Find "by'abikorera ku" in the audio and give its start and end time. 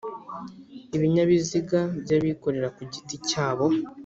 2.03-2.81